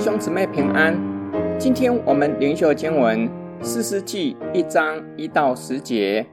[0.00, 0.98] 兄姊妹平安，
[1.58, 3.30] 今天我们灵修经文
[3.62, 6.26] 四世纪一章一到十节。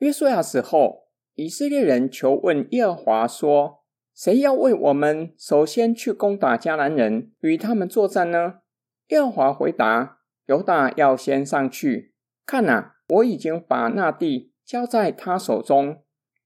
[0.00, 3.84] 约书亚死后，以色列人求问耶和华说
[4.14, 8.56] ：“谁要为我们首先去攻打迦南人，与他们作战呢？”
[9.08, 12.12] 耶和华回答：“犹大要先上去。
[12.44, 16.02] 看哪，我已经把那地交在他手中。”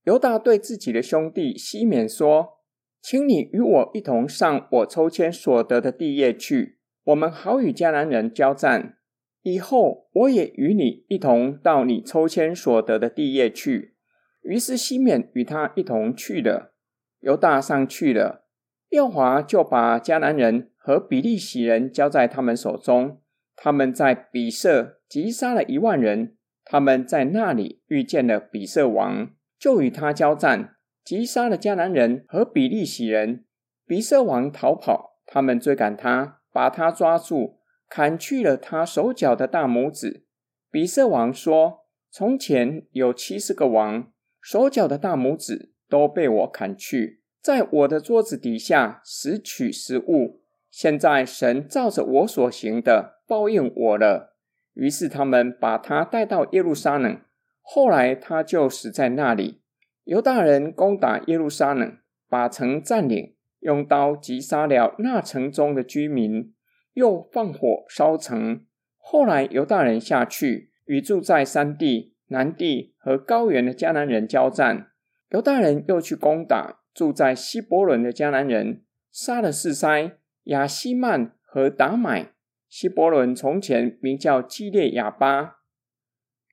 [0.07, 2.62] 犹大对自己的兄弟西缅说。
[3.03, 8.99] 请你与我一同上我抽签所得的地业去，我们好与迦南人交战。
[9.43, 13.97] 以后我也与你一同到你抽签所得的地业去。
[14.43, 16.75] 于是西缅与他一同去了。
[17.21, 18.45] 犹大上去了，
[18.91, 23.21] 耶和华就把迦南人和比利洗人交在他们手中。
[23.57, 26.37] 他们在比色击杀了一万人。
[26.65, 30.77] 他们在那里遇见了比色王，就与他交战。
[31.05, 33.45] 击杀了迦南人和比利洗人，
[33.87, 40.27] 比色王逃跑，他们追赶他，把他抓住，砍去了他手脚的大拇指。
[40.71, 50.43] 比色王说：“从前有七十个王，手脚的大拇指都被我砍去，在我的桌子底下拾取食物。
[50.71, 54.37] 现在神照着我所行的报应我了。”
[54.75, 57.21] 于是他们把他带到耶路撒冷，
[57.61, 59.62] 后来他就死在那里。
[60.05, 66.53] 犹大人攻打耶路撒冷，把城占领，用刀击杀了那城中的居民，
[66.95, 68.67] 又放火烧城。
[68.99, 74.89] 后来犹大人下去，与住在山地、南地和高原的迦南人交战。
[75.31, 82.33] 犹大人又去攻打住在希伯仑的迦南人，杀了示筛、亚希曼和达买。
[82.69, 85.59] 希伯仑从前名叫基列亚巴。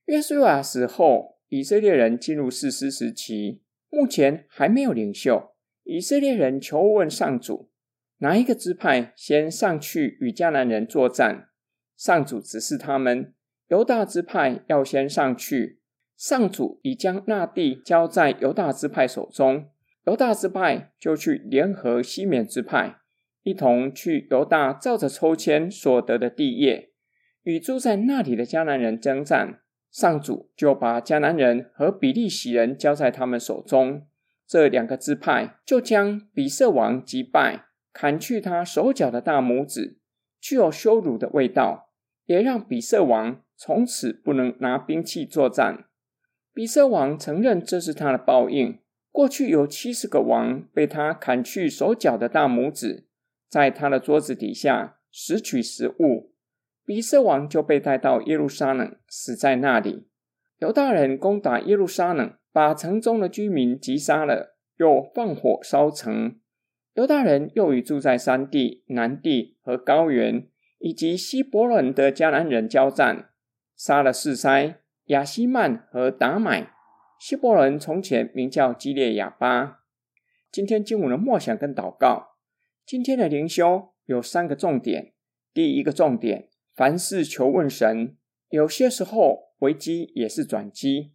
[0.05, 1.38] 约书亚死后。
[1.49, 5.55] 以色列人进入士师时期，目前还没有领袖。
[5.83, 7.71] 以色列人求问上主，
[8.19, 11.49] 哪一个支派先上去与迦南人作战？
[11.97, 13.33] 上主指示他们，
[13.69, 15.79] 犹大支派要先上去。
[16.15, 19.69] 上主已将那地交在犹大支派手中，
[20.05, 22.97] 犹大支派就去联合西缅支派，
[23.41, 26.91] 一同去犹大照着抽签所得的地业，
[27.41, 29.61] 与住在那里的迦南人征战。
[29.91, 34.05] 上主就把迦南人和比利洗人交在他们手中，
[34.47, 39.99] 这两个支派就将比色王击败，砍去他手脚的大拇指，
[40.39, 41.89] 具有羞辱的味道，
[42.25, 45.85] 也让比色王从此不能拿兵器作战。
[46.53, 48.79] 比色王承认这是他的报应。
[49.11, 53.07] 过去有七十个王被他砍去手脚的大拇指，
[53.49, 56.28] 在他的桌子底下拾取食物。
[56.89, 60.07] 比色王就被带到耶路撒冷，死在那里。
[60.57, 66.39] 犹大人攻打耶路撒冷，把城中的居民击杀了，又放火烧城。
[66.95, 70.47] 犹大人又与住在山地、南地和高原，
[70.79, 73.29] 以及希伯仑的迦南人交战，
[73.75, 76.71] 杀了示塞、亚希曼和达买。
[77.19, 79.81] 希伯伦从前名叫基列雅巴。
[80.51, 82.29] 今天经文的默想跟祷告，
[82.83, 85.13] 今天的灵修有三个重点。
[85.53, 86.49] 第一个重点。
[86.79, 88.15] 凡事求问神，
[88.51, 91.11] 有些时候危机也是转机，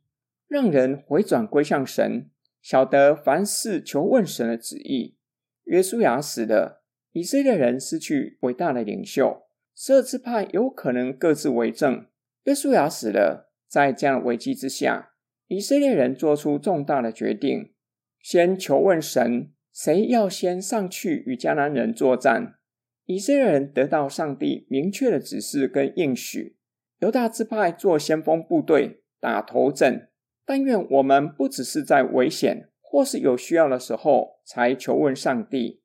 [0.47, 2.29] 让人回转归向神，
[2.61, 5.17] 晓得凡事求问神的旨意。
[5.63, 6.83] 约书亚死了，
[7.13, 12.09] 以色列人失去伟大的领袖，十二支派有可能各自为政。
[12.43, 15.13] 约书亚死了，在这样的危机之下，
[15.47, 17.73] 以色列人做出重大的决定，
[18.21, 22.59] 先求问神，谁要先上去与迦南人作战。
[23.07, 26.57] 以色列人得到上帝明确的指示跟应许，
[27.01, 30.09] 犹大支派做先锋部队打头阵。
[30.47, 35.81] 但愿我们不只是在危险或是有需要的时候才求问上帝，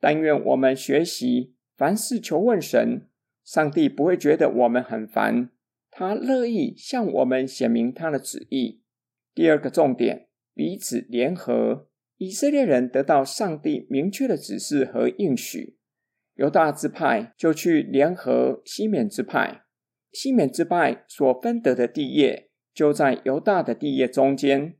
[0.00, 3.08] 但愿我们学习凡事求问神，
[3.44, 5.50] 上帝不会觉得我们很烦，
[5.90, 8.82] 他乐意向我们显明他的旨意。
[9.34, 15.76] 第二个重点，彼此联合，以色列人得到上帝明确的指示和应许。
[16.34, 19.62] 犹大支派就去联合西缅支派，
[20.12, 24.76] 西缅支派所分得的地业就在犹大的地业中间。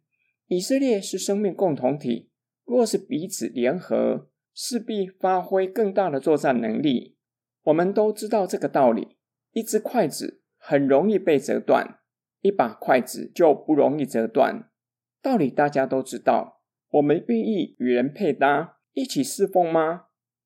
[0.49, 2.31] 以色列是生命共同体，
[2.65, 7.17] 若是彼此联合，势必发挥更大的作战能力。
[7.63, 9.17] 我们都知道这个道理：
[9.53, 12.01] 一只筷子很容易被折断，
[12.41, 14.69] 一把筷子就不容易折断。
[15.23, 16.61] 道理大家都知道，
[16.91, 20.04] 我们愿意与人配搭，一起侍奉吗？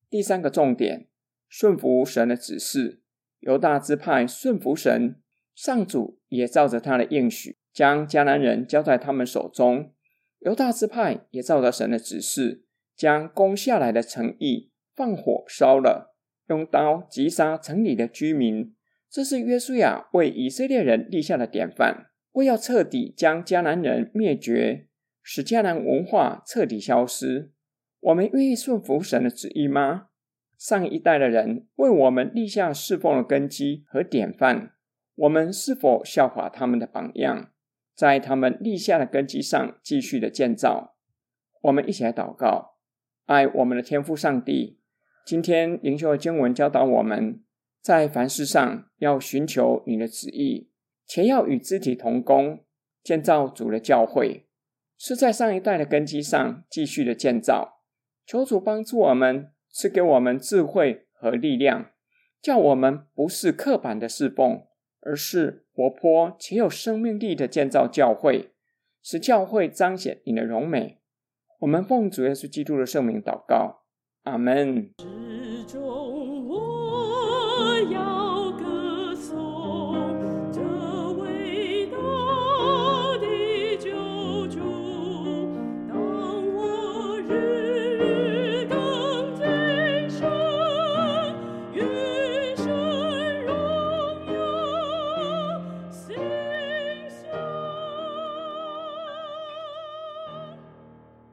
[0.09, 1.07] 第三个重点，
[1.47, 3.01] 顺服神的指示。
[3.41, 5.21] 犹大支派顺服神，
[5.55, 9.93] 上主也照着他的应许，将迦南人交在他们手中。
[10.39, 12.65] 犹大支派也照着神的指示，
[12.95, 16.15] 将攻下来的城邑放火烧了，
[16.47, 18.73] 用刀击杀城里的居民。
[19.09, 24.87] 这是约书亚为以色列人立下的典范，为要彻底将迦南人灭绝，
[25.21, 27.51] 使迦南文化彻底消失。
[28.01, 30.07] 我们愿意顺服神的旨意吗？
[30.57, 34.73] 上一代的人为我们立下侍奉的根基和典范，
[35.15, 37.51] 我们是否效法他们的榜样，
[37.93, 40.95] 在他们立下的根基上继续的建造？
[41.61, 42.77] 我们一起来祷告，
[43.25, 44.79] 爱我们的天父上帝。
[45.25, 47.43] 今天灵修的经文教导我们。
[47.81, 50.69] 在凡事上要寻求你的旨意，
[51.05, 52.65] 且要与肢体同工，
[53.01, 54.47] 建造主的教会，
[54.97, 57.78] 是在上一代的根基上继续的建造。
[58.29, 61.89] 求主帮助我们，赐给我们智慧和力量，
[62.39, 64.67] 叫我们不是刻板的侍奉，
[65.01, 68.51] 而是活泼且有生命力的建造教会，
[69.01, 70.99] 使教会彰显你的荣美。
[71.61, 73.81] 我们奉主耶稣基督的圣名祷告，
[74.25, 74.91] 阿门。